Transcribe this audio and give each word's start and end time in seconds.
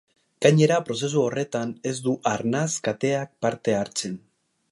Gainera, 0.43 0.77
prozesu 0.87 1.19
horretan 1.23 1.75
ez 1.91 1.93
du 2.07 2.15
arnas 2.33 2.79
kateak 2.89 3.35
parte 3.47 3.79
hartzen. 3.83 4.19